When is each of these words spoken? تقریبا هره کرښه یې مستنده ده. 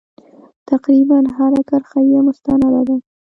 تقریبا 0.69 1.17
هره 1.37 1.61
کرښه 1.69 1.99
یې 2.11 2.19
مستنده 2.27 2.81
ده. 2.87 2.95